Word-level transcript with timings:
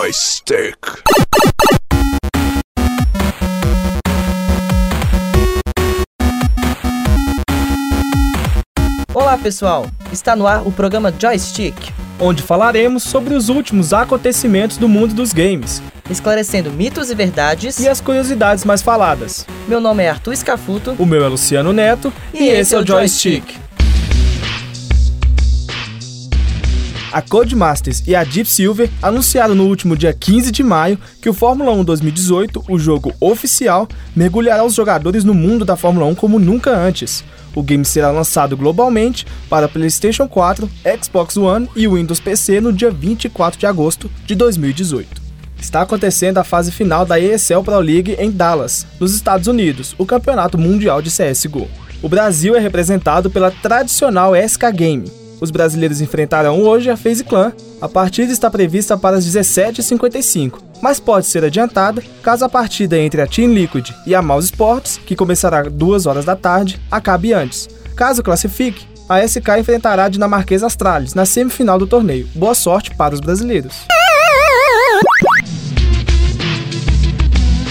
Joystick. 0.00 0.78
Olá 9.12 9.36
pessoal, 9.36 9.86
está 10.10 10.34
no 10.34 10.46
ar 10.46 10.66
o 10.66 10.72
programa 10.72 11.12
Joystick, 11.12 11.92
onde 12.18 12.42
falaremos 12.42 13.02
sobre 13.02 13.34
os 13.34 13.50
últimos 13.50 13.92
acontecimentos 13.92 14.78
do 14.78 14.88
mundo 14.88 15.12
dos 15.12 15.34
games 15.34 15.82
esclarecendo 16.10 16.72
mitos 16.72 17.10
e 17.10 17.14
verdades 17.14 17.78
e 17.78 17.88
as 17.88 18.00
curiosidades 18.00 18.64
mais 18.64 18.82
faladas. 18.82 19.46
Meu 19.68 19.80
nome 19.80 20.02
é 20.02 20.10
Arthur 20.10 20.32
Escafuto. 20.32 20.96
O 20.98 21.06
meu 21.06 21.24
é 21.24 21.28
Luciano 21.28 21.72
Neto. 21.72 22.12
E, 22.34 22.42
e 22.42 22.48
esse 22.48 22.74
é 22.74 22.78
o 22.78 22.86
Joystick. 22.86 23.54
A 27.12 27.20
Codemasters 27.20 28.04
e 28.06 28.14
a 28.14 28.22
Deep 28.22 28.48
Silver 28.48 28.88
anunciaram 29.02 29.52
no 29.52 29.66
último 29.66 29.96
dia 29.96 30.12
15 30.12 30.52
de 30.52 30.62
maio 30.62 30.96
que 31.20 31.28
o 31.28 31.34
Fórmula 31.34 31.72
1 31.72 31.82
2018, 31.82 32.64
o 32.68 32.78
jogo 32.78 33.12
oficial, 33.20 33.88
mergulhará 34.14 34.64
os 34.64 34.74
jogadores 34.74 35.24
no 35.24 35.34
mundo 35.34 35.64
da 35.64 35.74
Fórmula 35.74 36.06
1 36.06 36.14
como 36.14 36.38
nunca 36.38 36.70
antes. 36.70 37.24
O 37.52 37.64
game 37.64 37.84
será 37.84 38.12
lançado 38.12 38.56
globalmente 38.56 39.26
para 39.48 39.68
PlayStation 39.68 40.28
4, 40.28 40.70
Xbox 41.02 41.36
One 41.36 41.68
e 41.74 41.88
Windows 41.88 42.20
PC 42.20 42.60
no 42.60 42.72
dia 42.72 42.92
24 42.92 43.58
de 43.58 43.66
agosto 43.66 44.08
de 44.24 44.36
2018. 44.36 45.20
Está 45.58 45.82
acontecendo 45.82 46.38
a 46.38 46.44
fase 46.44 46.70
final 46.70 47.04
da 47.04 47.18
ESL 47.18 47.62
Pro 47.64 47.80
League 47.80 48.16
em 48.20 48.30
Dallas, 48.30 48.86
nos 49.00 49.12
Estados 49.12 49.48
Unidos, 49.48 49.96
o 49.98 50.06
campeonato 50.06 50.56
mundial 50.56 51.02
de 51.02 51.10
CSGO. 51.10 51.68
O 52.00 52.08
Brasil 52.08 52.54
é 52.54 52.60
representado 52.60 53.28
pela 53.30 53.50
tradicional 53.50 54.32
SK 54.34 54.72
Game, 54.72 55.19
os 55.40 55.50
brasileiros 55.50 56.00
enfrentarão 56.00 56.60
hoje 56.62 56.90
a 56.90 56.96
FaZe 56.96 57.24
Clan. 57.24 57.52
A 57.80 57.88
partida 57.88 58.32
está 58.32 58.50
prevista 58.50 58.96
para 58.96 59.16
as 59.16 59.26
17h55, 59.26 60.58
mas 60.82 61.00
pode 61.00 61.26
ser 61.26 61.44
adiantada 61.44 62.02
caso 62.22 62.44
a 62.44 62.48
partida 62.48 62.98
entre 62.98 63.22
a 63.22 63.26
Team 63.26 63.52
Liquid 63.52 63.90
e 64.06 64.14
a 64.14 64.22
Mouse 64.22 64.46
Sports, 64.46 65.00
que 65.04 65.16
começará 65.16 65.62
2 65.62 66.06
horas 66.06 66.24
da 66.24 66.36
tarde, 66.36 66.80
acabe 66.90 67.32
antes. 67.32 67.68
Caso 67.96 68.22
classifique, 68.22 68.86
a 69.08 69.26
SK 69.26 69.58
enfrentará 69.58 70.04
a 70.04 70.08
dinamarquesa 70.08 70.66
Astralis 70.66 71.14
na 71.14 71.26
semifinal 71.26 71.78
do 71.78 71.86
torneio. 71.86 72.28
Boa 72.34 72.54
sorte 72.54 72.94
para 72.94 73.14
os 73.14 73.20
brasileiros. 73.20 73.86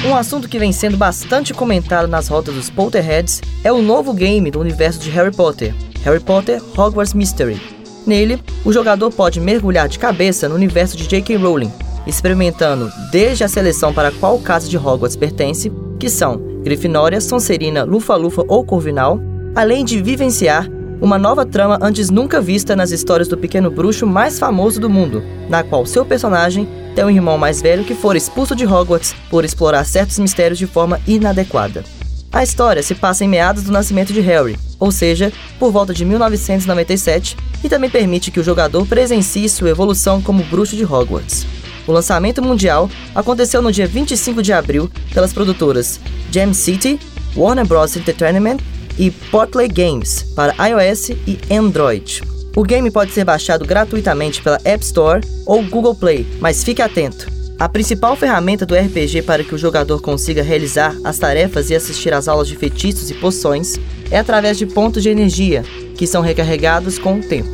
Um 0.06 0.16
assunto 0.16 0.48
que 0.48 0.58
vem 0.58 0.72
sendo 0.72 0.98
bastante 0.98 1.54
comentado 1.54 2.08
nas 2.08 2.28
rotas 2.28 2.56
dos 2.56 2.70
Potterheads 2.70 3.42
é 3.64 3.72
o 3.72 3.81
novo 3.81 4.14
game 4.14 4.50
do 4.50 4.59
universo 4.59 5.00
de 5.00 5.09
Harry 5.09 5.33
Potter, 5.36 5.73
Harry 6.03 6.19
Potter 6.19 6.61
Hogwarts 6.78 7.14
Mystery. 7.14 7.59
Nele, 8.05 8.42
o 8.66 8.72
jogador 8.72 9.11
pode 9.11 9.39
mergulhar 9.39 9.88
de 9.88 10.00
cabeça 10.00 10.50
no 10.50 10.55
universo 10.55 10.97
de 10.97 11.08
J.K. 11.08 11.38
Rowling, 11.38 11.72
experimentando 12.08 12.92
desde 13.11 13.44
a 13.44 13.47
seleção 13.47 13.94
para 13.94 14.11
qual 14.11 14.39
casa 14.39 14.67
de 14.67 14.77
Hogwarts 14.77 15.16
pertence, 15.16 15.72
que 16.00 16.09
são 16.09 16.42
Grifinória, 16.64 17.22
Sonserina, 17.22 17.83
Lufa-Lufa 17.83 18.44
ou 18.47 18.64
Corvinal, 18.64 19.20
além 19.55 19.83
de 19.86 20.02
vivenciar 20.02 20.67
uma 21.02 21.17
nova 21.17 21.45
trama 21.45 21.80
antes 21.81 22.09
nunca 22.09 22.42
vista 22.42 22.75
nas 22.75 22.92
histórias 22.92 23.27
do 23.27 23.38
pequeno 23.38 23.72
bruxo 23.72 24.05
mais 24.05 24.38
famoso 24.38 24.81
do 24.81 24.89
mundo, 24.89 25.23
na 25.47 25.64
qual 25.64 25.86
seu 25.86 26.05
personagem 26.05 26.67
tem 26.94 27.05
um 27.05 27.09
irmão 27.09 27.38
mais 27.38 27.61
velho 27.61 27.86
que 27.86 27.95
for 27.95 28.16
expulso 28.16 28.55
de 28.55 28.66
Hogwarts 28.66 29.16
por 29.30 29.45
explorar 29.45 29.86
certos 29.86 30.20
mistérios 30.20 30.59
de 30.59 30.67
forma 30.67 31.00
inadequada. 31.08 31.83
A 32.32 32.44
história 32.44 32.84
se 32.84 32.94
passa 32.94 33.26
em 33.26 33.28
meados 33.28 33.64
do 33.64 33.72
nascimento 33.72 34.14
de 34.14 34.22
Harry, 34.22 34.58
ou 34.80 34.92
seja, 34.92 35.34
por 35.58 35.72
volta 35.72 35.94
de 35.94 36.06
1997, 36.06 37.36
e 37.64 37.70
também 37.70 37.90
permite 37.90 38.30
que 38.30 38.40
o 38.40 38.44
jogador 38.44 38.86
presencie 38.86 39.50
sua 39.50 39.70
evolução 39.70 40.22
como 40.22 40.44
bruxo 40.44 40.76
de 40.76 40.86
Hogwarts. 40.86 41.46
O 41.88 41.92
lançamento 41.92 42.42
mundial 42.42 42.90
aconteceu 43.16 43.64
no 43.64 43.72
dia 43.72 43.88
25 43.88 44.44
de 44.44 44.54
abril 44.54 44.92
pelas 45.12 45.34
produtoras 45.34 46.00
Jam 46.32 46.54
City, 46.54 47.00
Warner 47.36 47.66
Bros. 47.66 47.98
Entertainment 47.98 48.58
e 48.98 49.10
Portley 49.10 49.68
Games 49.68 50.23
para 50.36 50.54
iOS 50.68 51.10
e 51.10 51.39
Android. 51.52 52.22
O 52.56 52.64
game 52.64 52.92
pode 52.92 53.12
ser 53.12 53.23
baixado 53.23 53.66
gratuitamente 53.66 54.42
pela 54.42 54.60
App 54.64 54.84
Store 54.84 55.22
ou 55.48 55.64
Google 55.64 55.95
Play, 55.95 56.28
mas 56.39 56.64
fique 56.64 56.82
atento. 56.82 57.39
A 57.59 57.67
principal 57.67 58.15
ferramenta 58.15 58.65
do 58.65 58.73
RPG 58.73 59.23
para 59.23 59.43
que 59.43 59.53
o 59.53 59.58
jogador 59.58 60.02
consiga 60.02 60.42
realizar 60.42 60.95
as 61.03 61.17
tarefas 61.17 61.70
e 61.70 61.75
assistir 61.75 62.14
às 62.14 62.30
aulas 62.30 62.47
de 62.47 62.55
feitiços 62.55 63.11
e 63.11 63.14
poções 63.14 63.77
é 64.09 64.17
através 64.17 64.58
de 64.58 64.65
pontos 64.65 65.03
de 65.03 65.09
energia, 65.09 65.65
que 65.97 66.08
são 66.08 66.21
recarregados 66.21 66.97
com 66.97 67.20
o 67.20 67.21
tempo. 67.21 67.49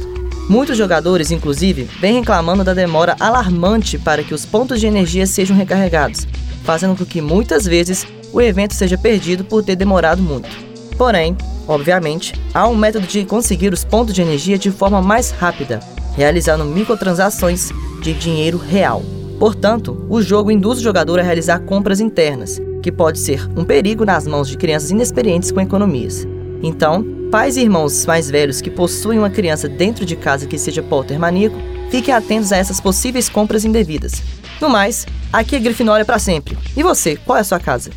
Muitos 0.47 0.77
jogadores, 0.77 1.31
inclusive, 1.31 1.89
vêm 1.99 2.19
reclamando 2.19 2.63
da 2.63 2.75
demora 2.75 3.15
alarmante 3.19 3.97
para 3.97 4.23
que 4.23 4.35
os 4.35 4.45
pontos 4.45 4.79
de 4.79 4.85
energia 4.85 5.25
sejam 5.25 5.57
recarregados, 5.57 6.27
fazendo 6.63 6.95
com 6.95 7.03
que 7.03 7.19
muitas 7.19 7.65
vezes 7.65 8.05
o 8.31 8.39
evento 8.39 8.75
seja 8.75 8.99
perdido 8.99 9.43
por 9.43 9.63
ter 9.63 9.75
demorado 9.75 10.21
muito. 10.21 10.49
Porém, 10.99 11.35
obviamente, 11.67 12.39
há 12.53 12.67
um 12.67 12.75
método 12.75 13.07
de 13.07 13.25
conseguir 13.25 13.73
os 13.73 13.83
pontos 13.83 14.13
de 14.13 14.21
energia 14.21 14.59
de 14.59 14.69
forma 14.69 15.01
mais 15.01 15.31
rápida, 15.31 15.79
realizando 16.15 16.63
microtransações 16.63 17.71
de 18.03 18.13
dinheiro 18.13 18.59
real. 18.59 19.14
Portanto, 19.39 20.05
o 20.09 20.21
jogo 20.21 20.49
induz 20.49 20.79
o 20.79 20.83
jogador 20.83 21.19
a 21.19 21.23
realizar 21.23 21.59
compras 21.59 21.99
internas, 21.99 22.61
que 22.81 22.91
pode 22.91 23.19
ser 23.19 23.47
um 23.57 23.63
perigo 23.63 24.05
nas 24.05 24.25
mãos 24.25 24.47
de 24.47 24.57
crianças 24.57 24.91
inexperientes 24.91 25.51
com 25.51 25.59
economias. 25.59 26.25
Então, 26.63 27.05
pais 27.31 27.57
e 27.57 27.61
irmãos 27.61 28.05
mais 28.05 28.29
velhos 28.29 28.61
que 28.61 28.69
possuem 28.69 29.19
uma 29.19 29.29
criança 29.29 29.67
dentro 29.67 30.05
de 30.05 30.15
casa 30.15 30.47
que 30.47 30.57
seja 30.57 30.81
Potter 30.81 31.19
maníaco, 31.19 31.57
fiquem 31.91 32.13
atentos 32.13 32.51
a 32.51 32.57
essas 32.57 32.79
possíveis 32.79 33.27
compras 33.27 33.65
indevidas. 33.65 34.23
No 34.61 34.69
mais, 34.69 35.05
aqui 35.33 35.55
é 35.55 35.59
Grifinória 35.59 36.05
para 36.05 36.17
sempre. 36.19 36.57
E 36.75 36.81
você, 36.81 37.17
qual 37.17 37.37
é 37.37 37.41
a 37.41 37.43
sua 37.43 37.59
casa? 37.59 37.91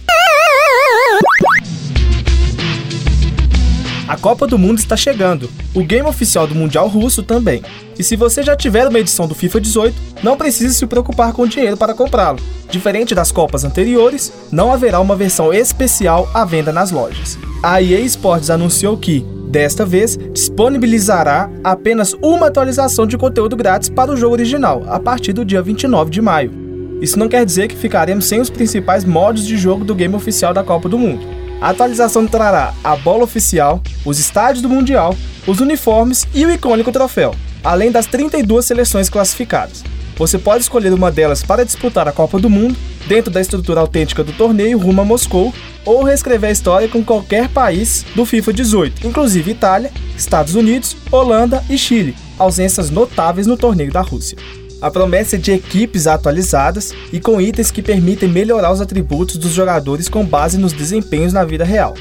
Copa 4.19 4.47
do 4.47 4.59
Mundo 4.59 4.79
está 4.79 4.97
chegando. 4.97 5.49
O 5.75 5.83
game 5.83 6.09
oficial 6.09 6.47
do 6.47 6.55
Mundial 6.55 6.89
Russo 6.89 7.23
também. 7.23 7.63
E 7.99 8.03
se 8.03 8.17
você 8.17 8.43
já 8.43 8.57
tiver 8.57 8.87
uma 8.87 8.99
edição 8.99 9.29
do 9.29 9.35
FIFA 9.35 9.61
18, 9.61 9.97
não 10.23 10.37
precisa 10.37 10.75
se 10.75 10.87
preocupar 10.87 11.33
com 11.33 11.47
dinheiro 11.47 11.77
para 11.77 11.95
comprá-lo. 11.95 12.39
Diferente 12.69 13.15
das 13.15 13.31
Copas 13.31 13.65
anteriores, 13.65 14.33
não 14.51 14.73
haverá 14.73 15.01
uma 15.01 15.17
versão 15.17 15.53
especial 15.53 16.29
à 16.35 16.45
venda 16.45 16.73
nas 16.73 16.91
lojas. 16.91 17.39
A 17.63 17.81
EA 17.81 18.01
Sports 18.01 18.51
anunciou 18.51 18.97
que, 18.97 19.25
desta 19.49 19.87
vez, 19.87 20.19
disponibilizará 20.33 21.49
apenas 21.63 22.15
uma 22.21 22.49
atualização 22.49 23.07
de 23.07 23.17
conteúdo 23.17 23.57
grátis 23.57 23.89
para 23.89 24.13
o 24.13 24.17
jogo 24.17 24.35
original, 24.35 24.83
a 24.89 24.99
partir 24.99 25.33
do 25.33 25.45
dia 25.45 25.63
29 25.63 26.11
de 26.11 26.21
maio. 26.21 26.53
Isso 27.01 27.19
não 27.19 27.29
quer 27.29 27.47
dizer 27.47 27.69
que 27.69 27.77
ficaremos 27.77 28.25
sem 28.25 28.41
os 28.41 28.51
principais 28.51 29.05
modos 29.05 29.47
de 29.47 29.57
jogo 29.57 29.85
do 29.85 29.95
game 29.95 30.15
oficial 30.15 30.53
da 30.53 30.65
Copa 30.65 30.89
do 30.89 30.99
Mundo. 30.99 31.38
A 31.61 31.71
atualização 31.71 32.27
trará 32.27 32.73
a 32.85 32.95
bola 32.95 33.25
oficial, 33.25 33.83
os 34.05 34.21
estádios 34.21 34.63
do 34.63 34.69
Mundial, 34.69 35.15
os 35.47 35.59
uniformes 35.59 36.27
e 36.33 36.47
o 36.47 36.51
icônico 36.53 36.93
troféu, 36.93 37.35
além 37.65 37.91
das 37.91 38.07
32 38.07 38.65
seleções 38.65 39.11
classificadas. 39.11 39.83
Você 40.17 40.39
pode 40.39 40.63
escolher 40.63 40.93
uma 40.93 41.11
delas 41.11 41.43
para 41.43 41.65
disputar 41.65 42.07
a 42.07 42.13
Copa 42.13 42.39
do 42.39 42.49
Mundo, 42.49 42.77
dentro 43.09 43.31
da 43.31 43.41
estrutura 43.41 43.81
autêntica 43.81 44.23
do 44.23 44.33
torneio 44.33 44.79
rumo 44.79 45.01
a 45.01 45.05
Moscou, 45.05 45.53
ou 45.85 46.05
reescrever 46.05 46.51
a 46.51 46.53
história 46.53 46.89
com 46.89 47.05
qualquer 47.05 47.49
país 47.49 48.05
do 48.15 48.25
FIFA 48.25 48.53
18, 48.53 49.07
inclusive 49.07 49.51
Itália, 49.51 49.91
Estados 50.17 50.55
Unidos, 50.55 50.97
Holanda 51.11 51.65
e 51.69 51.77
Chile, 51.77 52.17
ausências 52.39 52.91
notáveis 52.91 53.47
no 53.47 53.57
torneio 53.57 53.93
da 53.93 54.01
Rússia. 54.01 54.39
A 54.81 54.91
promessa 54.93 55.35
é 55.35 55.39
de 55.39 55.51
equipes 55.51 56.07
atualizadas 56.07 56.93
e 57.13 57.19
com 57.19 57.41
itens 57.41 57.71
que 57.71 57.83
permitem 57.83 58.29
melhorar 58.29 58.73
os 58.73 58.81
atributos 58.81 59.37
dos 59.37 59.53
jogadores 59.53 60.09
com 60.09 60.25
base 60.25 60.57
nos 60.57 60.73
desempenhos 60.73 61.33
na 61.33 61.45
vida 61.45 61.65
real. 61.65 61.95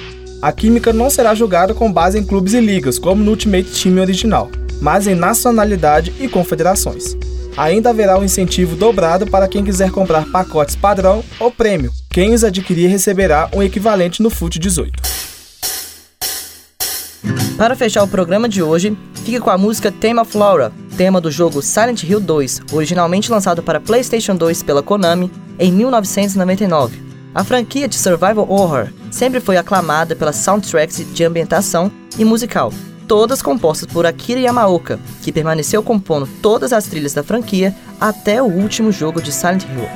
A 0.44 0.52
química 0.52 0.94
não 0.94 1.10
será 1.10 1.34
julgada 1.34 1.74
com 1.74 1.92
base 1.92 2.20
em 2.20 2.24
clubes 2.24 2.54
e 2.54 2.62
ligas, 2.62 3.00
como 3.00 3.24
no 3.24 3.32
Ultimate 3.32 3.72
Team 3.72 3.98
original, 4.00 4.52
mas 4.80 5.08
em 5.08 5.16
nacionalidade 5.16 6.14
e 6.20 6.28
confederações. 6.28 7.18
Ainda 7.58 7.90
haverá 7.90 8.20
um 8.20 8.24
incentivo 8.24 8.76
dobrado 8.76 9.26
para 9.26 9.48
quem 9.48 9.63
quiser 9.63 9.90
comprar 9.90 10.28
pacotes 10.28 10.75
padrão 10.75 11.24
ou 11.40 11.50
prêmio. 11.50 11.92
Quem 12.12 12.36
os 12.36 12.44
adquirir 12.44 12.88
receberá 12.88 13.50
um 13.56 13.63
equivalente 13.63 14.22
no 14.22 14.30
FUT 14.30 14.60
18. 14.60 15.01
Para 17.57 17.75
fechar 17.75 18.04
o 18.04 18.07
programa 18.07 18.48
de 18.48 18.62
hoje, 18.62 18.96
fica 19.25 19.42
com 19.42 19.50
a 19.50 19.57
música 19.57 19.92
Theme 19.92 20.19
of 20.19 20.38
Laura, 20.38 20.72
tema 20.98 21.22
do 21.22 21.30
jogo 21.30 21.62
Silent 21.62 22.04
Hill 22.04 22.20
2, 22.20 22.64
originalmente 22.74 23.30
lançado 23.30 23.62
para 23.62 23.80
PlayStation 23.80 24.36
2 24.36 24.64
pela 24.64 24.82
Konami 24.82 25.32
em 25.60 25.72
1999. 25.72 27.04
A 27.36 27.44
franquia 27.44 27.88
de 27.88 27.96
survival 27.96 28.50
horror 28.50 28.88
sempre 29.12 29.40
foi 29.40 29.58
aclamada 29.58 30.16
pelas 30.16 30.38
soundtracks 30.38 31.06
de 31.14 31.24
ambientação 31.24 31.92
e 32.18 32.26
musical, 32.26 32.74
todas 33.08 33.44
compostas 33.44 33.88
por 33.88 34.08
Akira 34.08 34.40
Yamaoka, 34.40 35.00
que 35.22 35.32
permaneceu 35.32 35.84
compondo 35.84 36.28
todas 36.42 36.74
as 36.74 36.88
trilhas 36.88 37.14
da 37.14 37.24
franquia 37.24 37.76
até 38.02 38.42
o 38.42 38.48
último 38.48 38.92
jogo 38.92 39.22
de 39.22 39.32
Silent 39.32 39.66
Hill. 39.66 39.88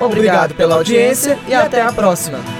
Obrigado 0.00 0.54
pela 0.54 0.74
audiência 0.74 1.38
e 1.46 1.54
até 1.54 1.80
a 1.80 1.92
próxima! 1.92 2.57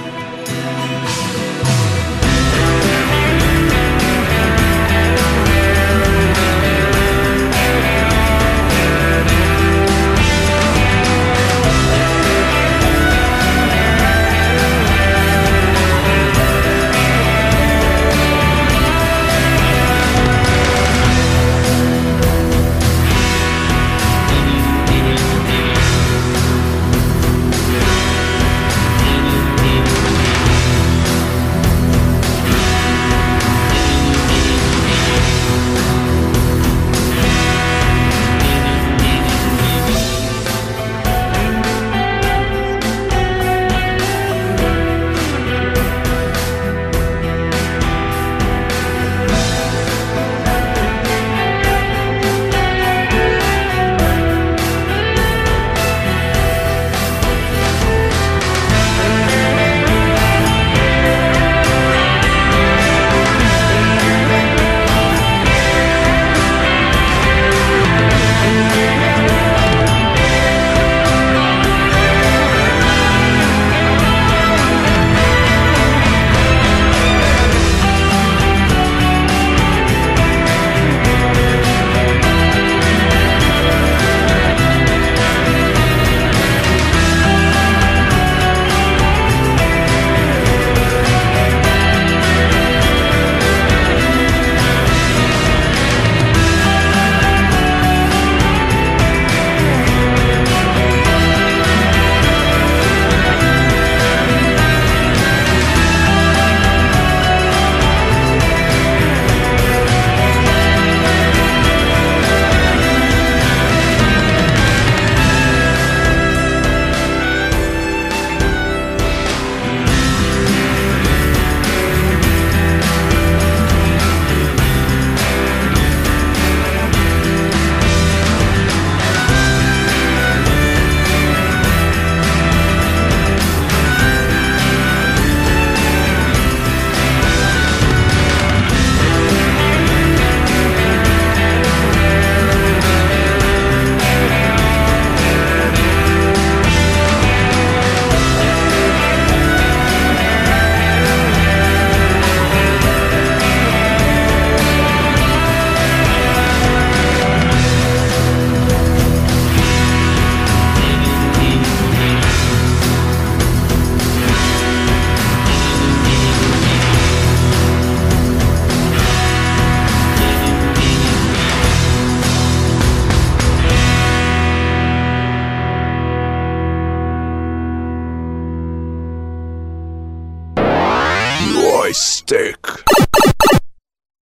mistake. 182.31 183.08